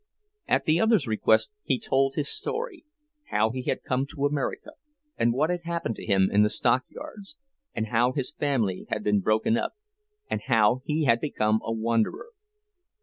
At 0.47 0.65
the 0.65 0.79
other's 0.79 1.05
request 1.05 1.51
he 1.61 1.77
told 1.77 2.15
his 2.15 2.27
story; 2.27 2.85
how 3.29 3.51
he 3.51 3.61
had 3.61 3.83
come 3.83 4.07
to 4.07 4.25
America, 4.25 4.71
and 5.15 5.31
what 5.31 5.51
had 5.51 5.61
happened 5.61 5.95
to 5.97 6.05
him 6.07 6.27
in 6.31 6.41
the 6.41 6.49
stockyards, 6.49 7.37
and 7.75 7.89
how 7.89 8.11
his 8.11 8.31
family 8.31 8.87
had 8.89 9.03
been 9.03 9.19
broken 9.21 9.57
up, 9.57 9.73
and 10.27 10.41
how 10.47 10.81
he 10.85 11.03
had 11.03 11.21
become 11.21 11.61
a 11.63 11.71
wanderer. 11.71 12.29